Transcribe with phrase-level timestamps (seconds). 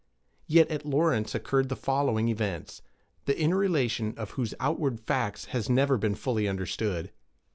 [0.47, 2.81] Yet at Lawrence occurred the following events,
[3.25, 7.11] the inner relation of whose outward facts has never been fully understood.